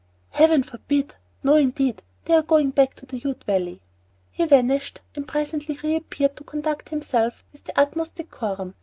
"Heaven 0.31 0.63
forbid! 0.63 1.13
No 1.43 1.57
indeed, 1.57 2.01
they 2.25 2.33
are 2.33 2.41
going 2.41 2.71
back 2.71 2.95
to 2.95 3.05
the 3.05 3.19
Ute 3.19 3.43
Valley." 3.43 3.81
He 4.31 4.43
vanished, 4.45 4.99
and 5.15 5.27
presently 5.27 5.77
re 5.83 5.95
appeared 5.95 6.35
to 6.37 6.43
conduct 6.43 6.89
himself 6.89 7.43
with 7.51 7.65
the 7.65 7.79
utmost 7.79 8.15
decorum. 8.15 8.73